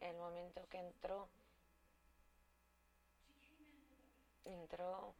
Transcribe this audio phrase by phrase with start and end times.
[0.00, 1.28] El momento que entró,
[4.44, 5.14] entró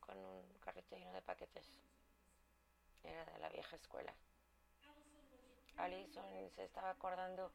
[0.00, 1.66] con un carrito lleno de paquetes.
[3.02, 4.12] Era de la vieja escuela.
[5.76, 7.50] Alison se estaba acordando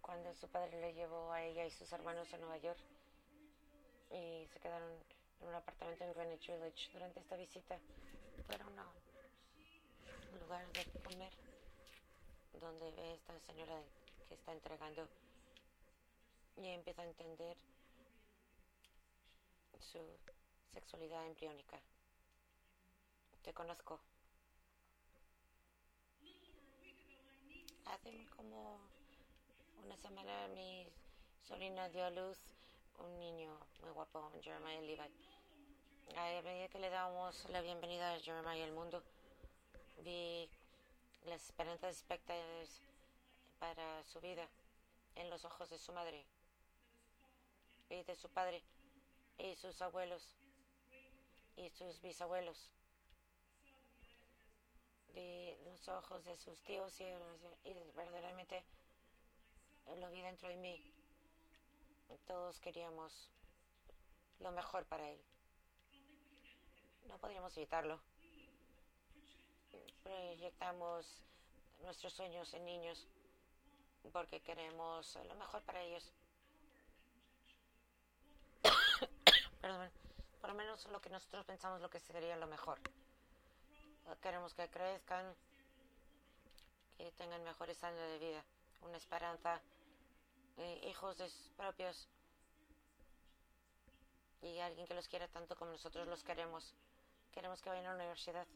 [0.00, 2.78] cuando su padre le llevó a ella y sus hermanos a Nueva York
[4.10, 4.92] y se quedaron
[5.40, 7.78] en un apartamento en Greenwich Village durante esta visita.
[8.48, 11.32] Era un lugar de comer
[12.60, 13.80] donde ve esta señora
[14.24, 15.08] que está entregando
[16.56, 17.56] y empieza a entender
[19.78, 19.98] su
[20.72, 21.80] sexualidad embriónica.
[23.42, 24.00] Te conozco.
[27.86, 28.80] Hace como
[29.84, 30.86] una semana mi
[31.42, 32.38] sobrina dio a luz
[32.98, 35.00] un niño muy guapo, Jeremiah Levi.
[36.16, 39.02] A medida que le damos la bienvenida a Jeremiah al mundo,
[39.98, 40.48] vi
[41.26, 42.80] las esperanzas expectativas
[43.58, 44.48] para su vida
[45.16, 46.24] en los ojos de su madre
[47.88, 48.62] y de su padre
[49.38, 50.36] y sus abuelos
[51.56, 52.70] y sus bisabuelos
[55.14, 58.64] de los ojos de sus tíos y, y verdaderamente
[59.98, 60.92] lo vi dentro de mí.
[62.26, 63.30] Todos queríamos
[64.40, 65.20] lo mejor para él.
[67.06, 68.00] No podríamos evitarlo.
[70.02, 71.22] Proyectamos
[71.82, 73.06] nuestros sueños en niños
[74.12, 76.12] porque queremos lo mejor para ellos.
[79.60, 79.90] Perdón,
[80.40, 82.80] por lo menos lo que nosotros pensamos lo que sería lo mejor.
[84.20, 85.34] Queremos que crezcan,
[86.96, 88.44] que tengan mejores años de vida,
[88.82, 89.60] una esperanza,
[90.58, 91.16] eh, hijos
[91.56, 92.08] propios
[94.42, 96.74] y alguien que los quiera tanto como nosotros los queremos.
[97.32, 98.46] Queremos que vayan a la universidad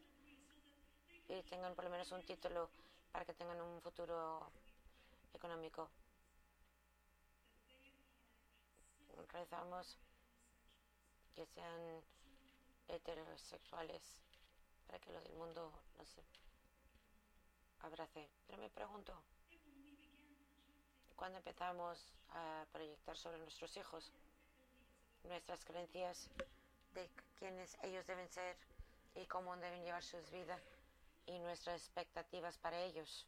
[1.29, 2.69] y tengan por lo menos un título
[3.13, 4.51] para que tengan un futuro
[5.35, 5.89] económico.
[9.33, 9.99] Rezamos
[11.35, 12.03] que sean
[12.89, 14.03] heterosexuales
[14.87, 16.09] para que los del mundo los
[17.81, 18.29] abrace.
[18.47, 19.13] Pero me pregunto,
[21.17, 24.13] cuando empezamos a proyectar sobre nuestros hijos
[25.25, 26.31] nuestras creencias
[26.95, 27.09] de
[27.39, 28.57] quiénes ellos deben ser
[29.15, 30.61] y cómo deben llevar sus vidas
[31.27, 33.27] y nuestras expectativas para ellos.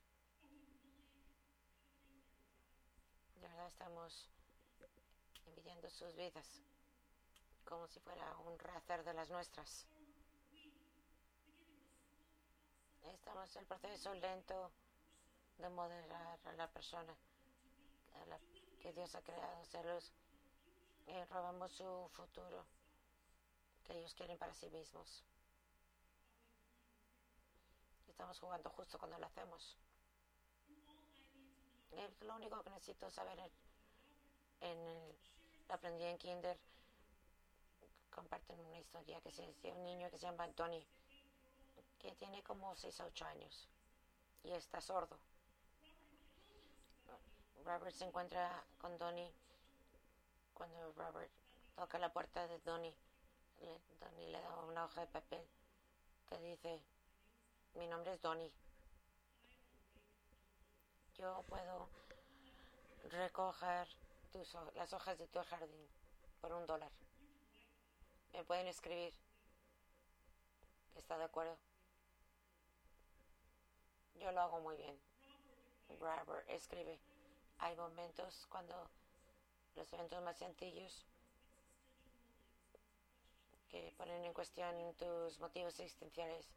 [3.41, 4.29] De verdad estamos
[5.47, 6.63] envidiando sus vidas
[7.65, 9.87] como si fuera un rehacer de las nuestras.
[13.03, 14.71] Estamos en el proceso lento
[15.57, 17.17] de moderar a la persona
[18.83, 20.03] que Dios ha creado ser
[21.07, 22.67] y robamos su futuro
[23.85, 25.25] que ellos quieren para sí mismos.
[28.07, 29.79] Estamos jugando justo cuando lo hacemos.
[31.93, 33.39] Es lo único que necesito saber
[34.61, 35.15] en, el,
[35.69, 36.59] aprendí en Kinder.
[38.11, 40.85] Comparten una historia que es de un niño que se llama Tony,
[41.99, 43.69] que tiene como 6 a 8 años
[44.43, 45.19] y está sordo.
[47.65, 49.33] Robert se encuentra con Donnie
[50.55, 51.31] cuando Robert
[51.77, 52.95] toca la puerta de Donnie.
[54.01, 55.47] Donnie le da una hoja de papel
[56.29, 56.83] que dice,
[57.75, 58.53] mi nombre es Donnie.
[61.21, 61.87] Yo puedo
[63.11, 63.87] recoger
[64.33, 65.87] tus, las hojas de tu jardín
[66.41, 66.91] por un dólar.
[68.33, 69.13] Me pueden escribir.
[70.95, 71.59] ¿Está de acuerdo?
[74.15, 74.99] Yo lo hago muy bien.
[76.01, 76.99] Robert escribe.
[77.59, 78.89] Hay momentos cuando
[79.77, 81.05] los eventos más sencillos
[83.69, 86.49] que ponen en cuestión tus motivos existenciales.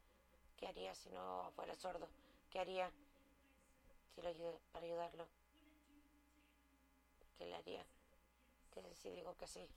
[0.55, 2.07] ¿Qué haría si no fuera sordo?
[2.49, 2.89] ¿Qué haría
[4.13, 5.27] si lo ayudo, para ayudarlo?
[7.37, 7.85] ¿Qué le haría?
[8.73, 9.67] ¿Qué si digo que sí?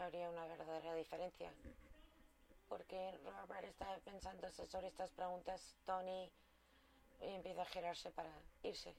[0.00, 1.52] Habría una verdadera diferencia.
[2.68, 6.30] Porque Robert está pensando sobre estas preguntas, Tony
[7.20, 8.30] empieza a girarse para
[8.62, 8.94] irse.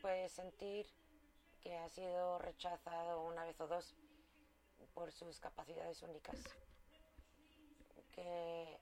[0.00, 0.86] Puede sentir
[1.60, 3.94] que ha sido rechazado una vez o dos
[4.94, 6.36] por sus capacidades únicas.
[8.14, 8.78] Que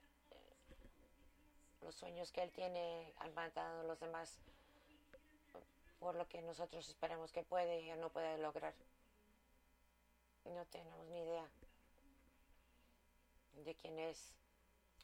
[1.81, 4.39] los sueños que él tiene han matado a los demás
[5.99, 8.73] por lo que nosotros esperamos que puede o no puede lograr.
[10.45, 11.45] No tenemos ni idea
[13.65, 14.31] de quién es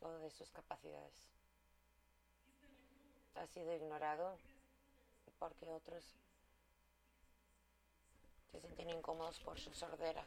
[0.01, 1.25] o de sus capacidades
[3.35, 4.37] ha sido ignorado
[5.39, 6.03] porque otros
[8.51, 10.25] se sienten incómodos por su sordera.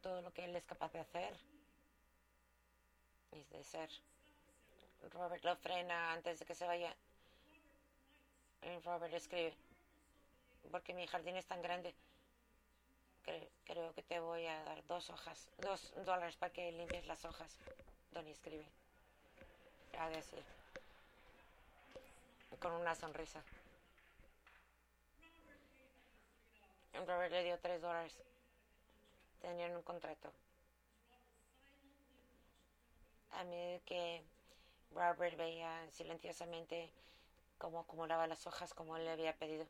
[0.00, 1.36] Todo lo que él es capaz de hacer
[3.32, 3.90] es de ser
[5.10, 6.94] Robert lo frena antes de que se vaya.
[8.62, 9.54] Y Robert escribe,
[10.70, 11.94] porque mi jardín es tan grande,
[13.24, 17.24] que creo que te voy a dar dos hojas, dos dólares para que limpies las
[17.24, 17.58] hojas.
[18.12, 18.66] Donnie escribe.
[19.98, 20.42] A decir.
[22.60, 23.42] Con una sonrisa.
[27.06, 28.16] Robert le dio tres dólares.
[29.40, 30.32] Tenían un contrato.
[33.32, 34.22] A medida que
[34.94, 36.90] Robert veía silenciosamente
[37.58, 39.66] cómo acumulaba las hojas como él le había pedido.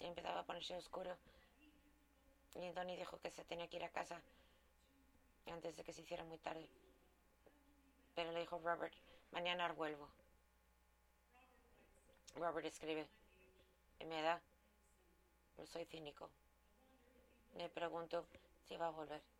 [0.00, 1.16] Y empezaba a ponerse oscuro.
[2.54, 4.20] Y Donnie dijo que se tenía que ir a casa
[5.50, 6.68] antes de que se hiciera muy tarde.
[8.14, 8.94] Pero le dijo Robert,
[9.32, 10.08] mañana vuelvo.
[12.36, 13.06] Robert escribe,
[14.00, 14.40] y me da,
[15.56, 16.30] no soy cínico.
[17.54, 18.26] Me pregunto
[18.66, 19.33] si va a volver.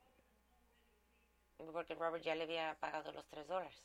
[1.57, 3.83] Porque Robert ya le había pagado los tres dólares.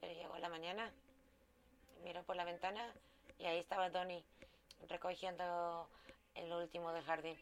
[0.00, 0.92] Pero llegó la mañana,
[2.04, 2.92] miró por la ventana
[3.38, 4.24] y ahí estaba Donnie
[4.88, 5.88] recogiendo
[6.34, 7.36] el último del jardín.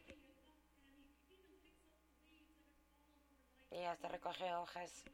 [3.71, 5.05] Y hasta recoge hojas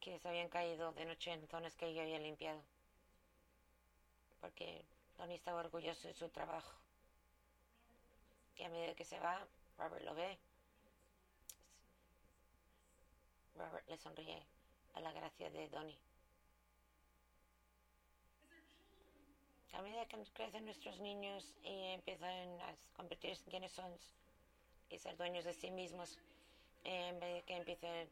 [0.00, 2.62] que se habían caído de noche en zonas que yo había limpiado.
[4.40, 4.84] Porque
[5.18, 6.72] Donnie estaba orgulloso de su trabajo.
[8.56, 9.46] Y a medida que se va,
[9.76, 10.38] Robert lo ve.
[13.60, 14.42] Robert le sonríe
[14.94, 15.98] a la gracia de Donnie.
[19.74, 23.92] A medida que crecen nuestros niños y empiezan a convertirse en quienes son
[24.88, 26.18] y ser dueños de sí mismos,
[26.84, 28.08] en vez de que empiecen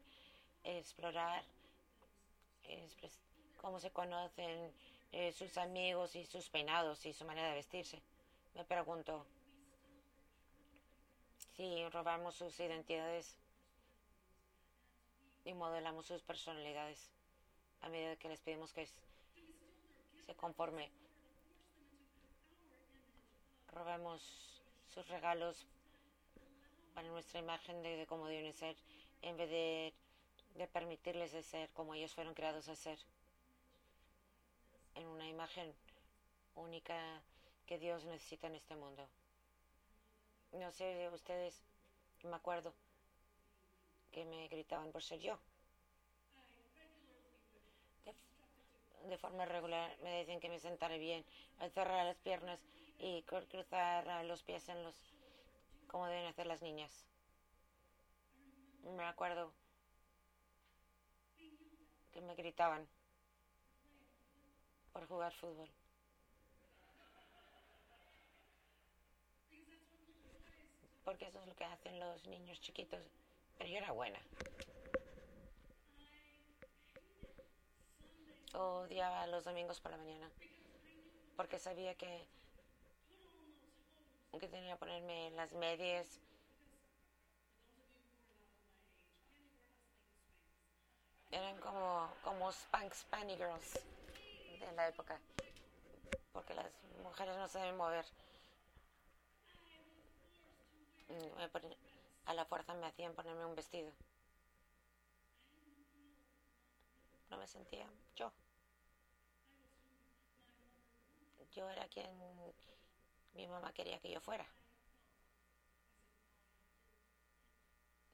[0.65, 1.43] a explorar
[3.57, 4.71] cómo se conocen
[5.11, 7.99] eh, sus amigos y sus peinados y su manera de vestirse.
[8.55, 9.25] Me pregunto
[11.55, 13.35] si robamos sus identidades
[15.45, 17.09] y modelamos sus personalidades
[17.81, 20.89] a medida que les pedimos que se conforme.
[23.71, 24.21] Robamos
[24.93, 25.65] sus regalos
[26.93, 28.75] para nuestra imagen de, cómo deben ser
[29.21, 29.93] en vez de,
[30.55, 32.99] de permitirles de ser como ellos fueron creados a ser
[34.95, 35.73] en una imagen
[36.55, 37.21] única
[37.65, 39.07] que Dios necesita en este mundo.
[40.51, 41.61] No sé, ustedes,
[42.23, 42.73] me acuerdo
[44.11, 45.39] que me gritaban por ser yo.
[49.05, 51.25] De, forma regular me decían que me sentara bien,
[51.59, 52.59] al cerrar las piernas
[52.99, 54.95] y cruzar los pies en los
[55.87, 57.05] como deben hacer las niñas.
[58.83, 59.51] Me acuerdo
[62.11, 62.87] que me gritaban
[64.93, 65.69] por jugar fútbol.
[71.03, 73.01] Porque eso es lo que hacen los niños chiquitos.
[73.59, 74.19] Pero yo era buena.
[78.53, 80.31] Odiaba los domingos por la mañana.
[81.35, 82.25] Porque sabía que,
[84.39, 86.19] que tenía que ponerme las medias.
[91.31, 93.85] Eran como, como Spank Spanny Girls
[94.61, 95.19] en la época,
[96.31, 96.71] porque las
[97.03, 98.05] mujeres no se deben mover.
[101.09, 101.88] Mm,
[102.29, 103.91] a la fuerza me hacían ponerme un vestido.
[107.31, 108.31] No me sentía yo.
[111.51, 112.07] Yo era quien
[113.33, 114.47] mi mamá quería que yo fuera.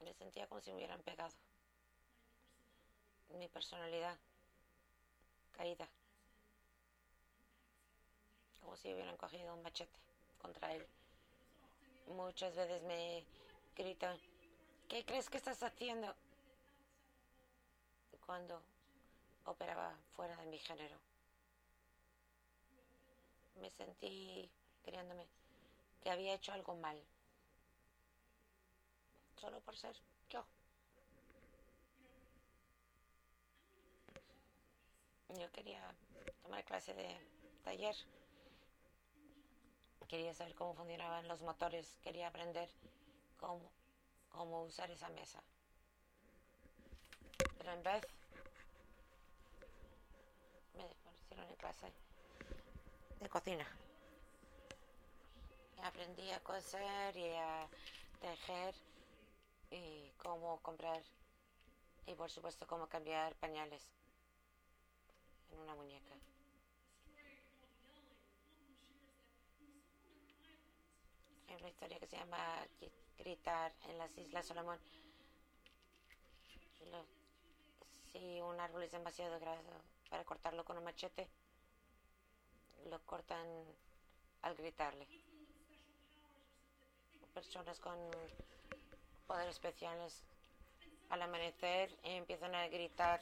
[0.00, 1.34] Me sentía como si me hubieran pegado.
[3.34, 4.16] Mi personalidad
[5.52, 5.86] caída
[8.60, 9.98] como si hubieran cogido un machete
[10.38, 10.86] contra él.
[12.06, 13.26] Muchas veces me
[13.76, 14.18] gritan,
[14.88, 16.14] ¿qué crees que estás haciendo?
[18.24, 18.60] Cuando
[19.44, 20.98] operaba fuera de mi género.
[23.60, 24.50] Me sentí
[24.82, 25.26] creyéndome
[26.02, 27.00] que había hecho algo mal.
[29.40, 29.94] Solo por ser
[30.28, 30.44] yo.
[35.38, 35.94] Yo quería
[36.42, 37.20] tomar clase de
[37.62, 37.94] taller
[40.08, 42.68] Quería saber cómo funcionaban los motores, quería aprender
[43.36, 43.70] cómo,
[44.28, 45.42] cómo usar esa mesa.
[47.58, 48.06] Pero en vez
[50.74, 51.92] me pusieron en clase
[53.20, 53.66] de cocina.
[55.82, 57.68] Aprendí a coser y a
[58.20, 58.74] tejer
[59.70, 61.02] y cómo comprar
[62.06, 63.82] y por supuesto cómo cambiar pañales
[65.50, 66.14] en una muñeca.
[71.60, 72.38] una historia que se llama
[73.18, 74.78] Gritar en las Islas Solomón.
[76.90, 77.04] Lo-
[78.12, 79.70] si un árbol es demasiado grande
[80.10, 81.28] para cortarlo con un machete,
[82.90, 83.46] lo cortan
[84.42, 85.06] al gritarle.
[87.34, 87.98] Personas con
[89.26, 90.22] poderes especiales
[91.10, 93.20] al amanecer empiezan a gritar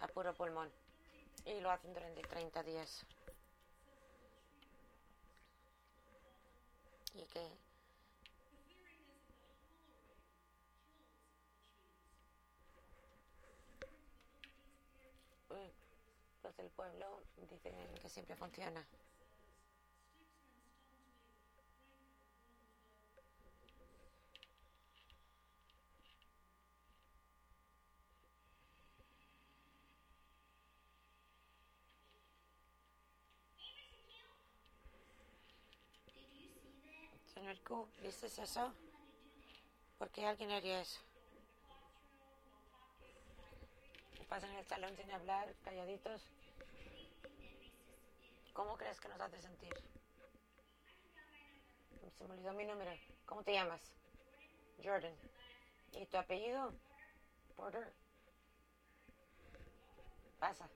[0.00, 0.70] a puro pulmón
[1.44, 3.04] y lo hacen durante 30 días.
[7.14, 7.40] Y que
[15.50, 15.72] eh,
[16.56, 18.86] del pueblo dicen que siempre funciona.
[37.34, 38.72] Señor Q, ¿viste eso?
[39.98, 41.00] ¿Por qué alguien haría eso?
[44.28, 46.22] Pasan el salón sin hablar, calladitos.
[48.60, 49.72] ¿Cómo crees que nos hace sentir?
[52.18, 52.90] Se me olvidó mi número.
[53.24, 53.80] ¿Cómo te llamas?
[54.84, 55.14] Jordan.
[55.92, 56.70] ¿Y tu apellido?
[57.56, 57.90] Porter.
[60.38, 60.68] Pasa.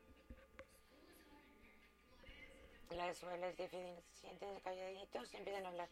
[2.89, 4.03] La escuela es difícil.
[4.15, 5.89] Se sienten calladitos empiezan a hablar.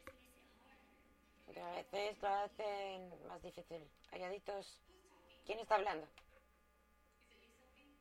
[1.63, 3.87] A veces lo hacen más difícil.
[4.09, 4.81] Calladitos.
[5.45, 6.09] ¿Quién está hablando?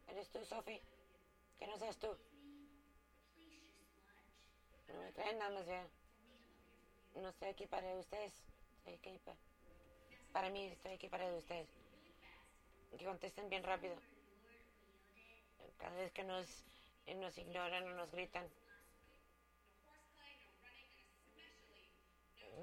[0.07, 0.81] ¿Eres tú, Sophie?
[1.59, 2.17] Que no seas tú.
[4.93, 5.85] No me traen nada más ya.
[7.15, 8.33] No estoy aquí para ustedes.
[8.77, 9.35] Estoy aquí pa-
[10.31, 11.67] para mí, estoy aquí para ustedes.
[12.97, 13.95] Que contesten bien rápido.
[15.77, 16.45] Cada vez que nos,
[17.15, 18.47] nos ignoran o nos gritan.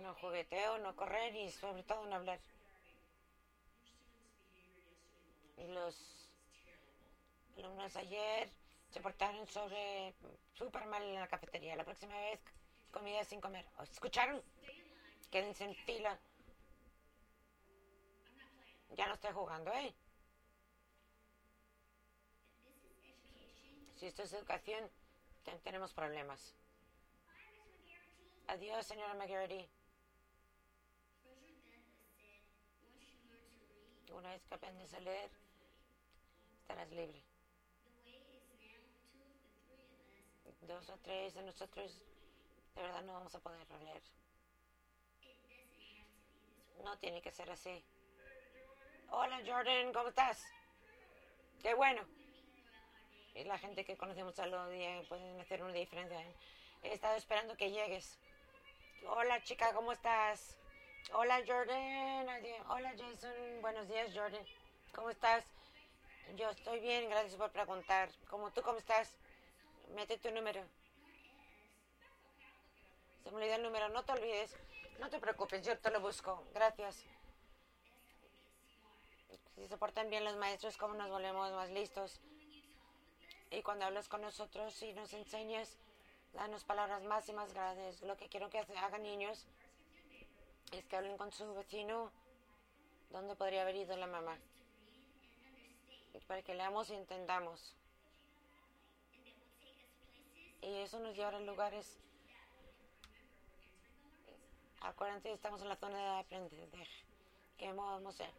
[0.02, 2.38] No jugueteo, no correr y sobre todo no hablar.
[5.56, 5.96] Los
[7.56, 8.48] alumnos ayer
[8.90, 10.14] se portaron sobre
[10.58, 11.76] súper mal en la cafetería.
[11.76, 12.40] La próxima vez
[12.90, 13.64] comida sin comer.
[13.78, 14.42] ¿Os ¿Escucharon?
[15.30, 16.18] Quédense en fila.
[18.96, 19.94] Ya no estoy jugando, ¿eh?
[23.96, 24.90] Si esto es educación,
[25.44, 26.54] te- tenemos problemas.
[28.48, 29.68] Adiós, señora McGarity.
[34.12, 35.30] Una vez que aprendes a leer,
[36.60, 37.22] estarás libre.
[40.68, 41.98] Dos o tres de nosotros,
[42.74, 44.02] de verdad no vamos a poder leer.
[46.84, 47.82] No tiene que ser así.
[49.08, 50.46] Hola Jordan, ¿cómo estás?
[51.62, 52.02] Qué bueno.
[53.34, 56.22] Y la gente que conocemos al día pueden hacer una diferencia.
[56.82, 58.18] He estado esperando que llegues.
[59.06, 60.58] Hola chica, ¿cómo estás?
[61.14, 62.28] Hola Jordan.
[62.68, 63.62] Hola Jason.
[63.62, 64.44] Buenos días Jordan.
[64.94, 65.46] ¿Cómo estás?
[66.36, 68.10] Yo estoy bien, gracias por preguntar.
[68.28, 69.16] ¿Cómo tú cómo estás?
[69.94, 70.62] Mete tu número.
[73.22, 74.56] Se me olvidó el número, no te olvides.
[74.98, 76.44] No te preocupes, yo te lo busco.
[76.52, 77.04] Gracias.
[79.54, 82.20] Si se portan bien los maestros, ¿cómo nos volvemos más listos?
[83.50, 85.78] Y cuando hablas con nosotros y nos enseñas,
[86.32, 88.02] danos palabras más y más grandes.
[88.02, 89.46] Lo que quiero que hagan niños
[90.72, 92.12] es que hablen con su vecino
[93.10, 94.38] dónde podría haber ido la mamá.
[96.26, 97.77] Para que leamos y entendamos.
[100.60, 101.98] Y eso nos llevará a lugares.
[104.80, 107.04] Acuérdense, estamos en la zona de aprendizaje.
[107.56, 108.30] Que vamos a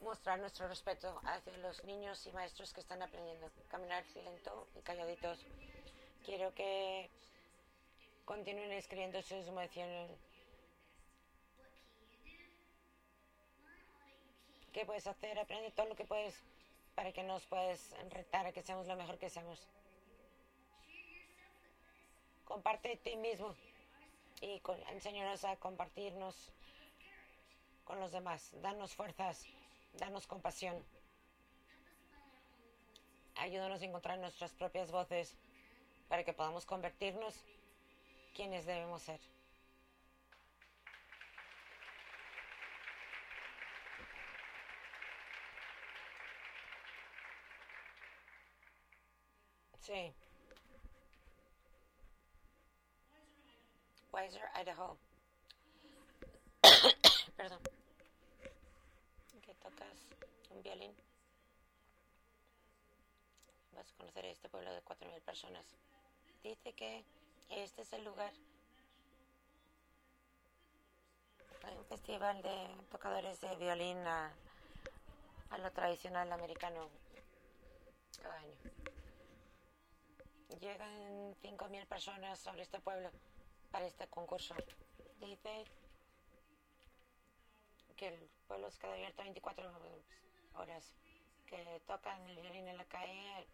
[0.00, 3.50] mostrar nuestro respeto hacia los niños y maestros que están aprendiendo.
[3.68, 5.44] Caminar lento y calladitos.
[6.24, 7.10] Quiero que
[8.24, 10.10] continúen escribiendo sus emociones.
[14.72, 15.38] ¿Qué puedes hacer?
[15.38, 16.34] Aprende todo lo que puedes
[16.94, 19.68] para que nos puedas retar a que seamos lo mejor que seamos.
[22.52, 23.54] Comparte de ti mismo
[24.42, 26.52] y con- enséñanos a compartirnos
[27.86, 28.50] con los demás.
[28.60, 29.46] Danos fuerzas,
[29.94, 30.76] danos compasión.
[33.36, 35.34] Ayúdanos a encontrar nuestras propias voces
[36.10, 37.34] para que podamos convertirnos
[38.34, 39.20] quienes debemos ser.
[49.80, 50.12] Sí.
[54.12, 54.98] Weiser, Idaho.
[57.36, 57.60] Perdón.
[59.40, 59.98] Que tocas
[60.50, 60.94] un violín.
[63.74, 65.64] Vas a conocer este pueblo de 4.000 personas.
[66.42, 67.04] Dice que
[67.48, 68.32] este es el lugar.
[71.64, 74.30] Hay un festival de tocadores de violín ah,
[75.50, 76.90] a lo tradicional americano
[78.22, 78.56] cada año.
[80.60, 83.10] Llegan 5.000 personas sobre este pueblo
[83.72, 84.54] para este concurso.
[85.18, 85.64] Dice
[87.96, 89.72] que el pueblo se queda abierto 24
[90.56, 90.92] horas,
[91.46, 93.46] que tocan el violín en la calle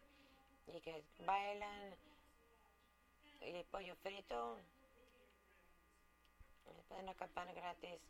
[0.66, 1.94] y que bailan
[3.40, 4.58] y pollo frito.
[6.88, 8.00] Pueden acampar gratis.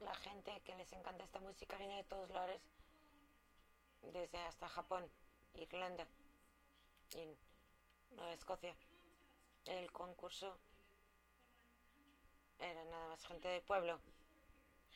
[0.00, 2.60] La gente que les encanta esta música viene de todos lados,
[4.12, 5.08] desde hasta Japón,
[5.54, 6.06] Irlanda
[7.14, 7.36] y
[8.16, 8.74] Nueva Escocia.
[9.66, 10.58] El concurso
[12.58, 14.00] era nada más gente del pueblo,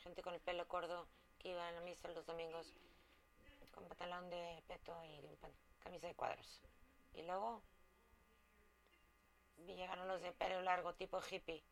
[0.03, 1.07] gente con el pelo corto
[1.39, 2.73] que iba a la misa los domingos
[3.73, 5.21] con pantalón de peto y
[5.83, 6.61] camisa de cuadros.
[7.13, 7.61] Y luego
[9.65, 11.63] llegaron los de pelo largo tipo hippie.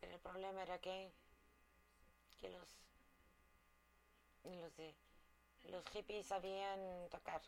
[0.00, 1.10] Pero el problema era que,
[2.40, 2.68] que los,
[4.44, 4.94] los, de,
[5.64, 7.42] los hippies sabían tocar.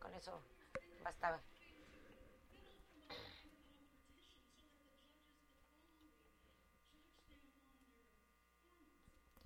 [0.00, 0.42] Con eso
[1.02, 1.40] bastaba.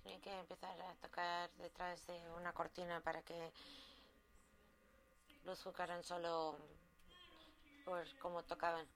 [0.03, 3.51] Tienen que empezar a tocar detrás de una cortina para que
[5.45, 6.57] los juzgaran solo
[7.85, 8.87] por cómo tocaban.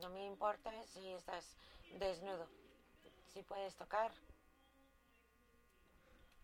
[0.00, 1.56] No me importa si estás
[1.98, 2.48] desnudo.
[3.32, 4.12] Si puedes tocar,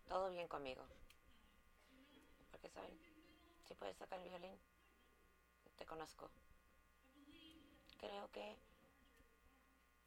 [0.07, 0.85] todo bien conmigo.
[2.51, 2.97] Porque, ¿saben?
[3.67, 4.57] Si puedes tocar el violín,
[5.77, 6.29] te conozco.
[7.99, 8.55] Creo que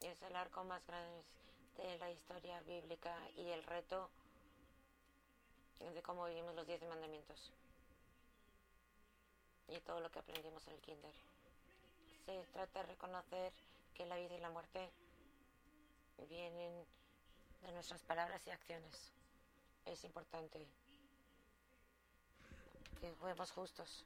[0.00, 1.22] es el arco más grande
[1.76, 4.10] de la historia bíblica y el reto
[5.94, 7.52] de cómo vivimos los diez mandamientos
[9.68, 11.14] y todo lo que aprendimos en el kinder.
[12.26, 13.52] Se trata de reconocer
[13.94, 14.90] que la vida y la muerte
[16.28, 16.84] vienen
[17.62, 19.12] de nuestras palabras y acciones.
[19.86, 20.66] Es importante
[23.00, 24.04] que fuemos justos.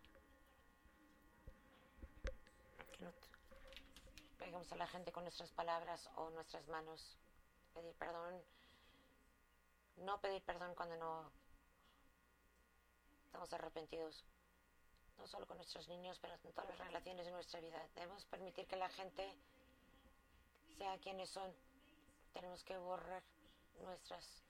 [4.39, 7.17] Peguemos a la gente con nuestras palabras o nuestras manos.
[7.73, 8.43] Pedir perdón.
[9.97, 11.31] No pedir perdón cuando no
[13.27, 14.25] estamos arrepentidos
[15.19, 17.81] no solo con nuestros niños, pero en todas las relaciones de nuestra vida.
[17.95, 19.37] Debemos permitir que la gente
[20.77, 21.53] sea quienes son.
[22.33, 23.23] Tenemos que borrar
[23.81, 24.45] nuestras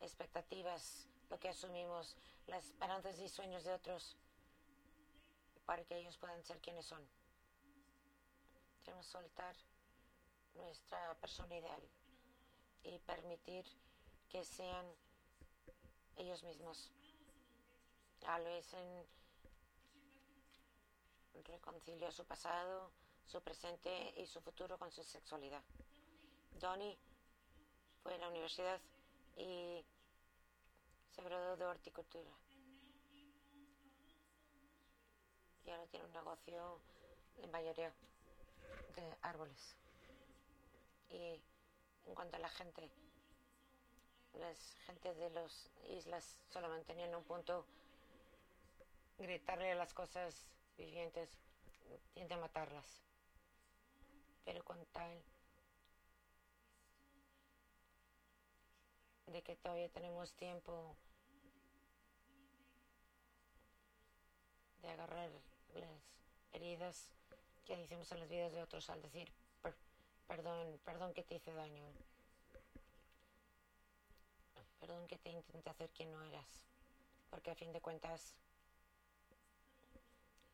[0.00, 4.16] expectativas, lo que asumimos, las esperanzas y sueños de otros,
[5.66, 7.06] para que ellos puedan ser quienes son.
[8.84, 9.56] Tenemos que soltar
[10.54, 11.82] nuestra persona ideal
[12.84, 13.64] y permitir
[14.28, 14.86] que sean
[16.16, 16.90] ellos mismos.
[18.26, 18.38] A
[21.42, 22.90] reconcilió su pasado,
[23.26, 25.62] su presente y su futuro con su sexualidad.
[26.60, 26.96] Donnie
[28.02, 28.80] fue a la universidad
[29.36, 29.84] y
[31.10, 32.30] se graduó de horticultura.
[35.64, 36.80] Y ahora tiene un negocio
[37.38, 37.92] en mayoría
[39.02, 39.76] de árboles.
[41.10, 41.40] Y
[42.06, 42.90] en cuanto a la gente,
[44.34, 47.66] las gente de las islas solo mantenían un punto
[49.18, 51.38] gritarle las cosas vivientes
[52.12, 53.02] tiende a matarlas.
[54.44, 55.22] Pero con tal
[59.26, 60.96] de que todavía tenemos tiempo
[64.82, 65.30] de agarrar
[65.74, 65.90] las
[66.52, 67.10] heridas
[67.64, 69.32] que hicimos en las vidas de otros al decir
[70.26, 71.84] perdón, perdón que te hice daño.
[74.80, 76.66] Perdón que te intenté hacer quien no eras.
[77.30, 78.34] Porque a fin de cuentas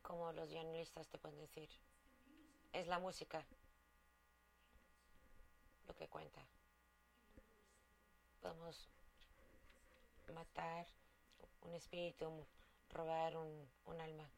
[0.01, 1.69] como los violinistas te pueden decir.
[2.73, 3.45] Es la música
[5.87, 6.41] lo que cuenta.
[8.41, 8.87] Podemos
[10.33, 10.87] matar
[11.61, 12.45] un espíritu,
[12.89, 14.29] robar un, un alma.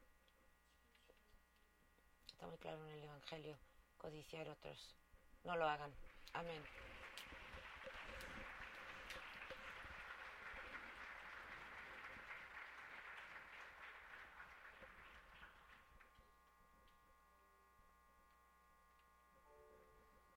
[2.34, 3.56] Está muy claro en el Evangelio,
[3.96, 4.96] codiciar otros.
[5.44, 5.92] No lo hagan.
[6.32, 6.60] Amén.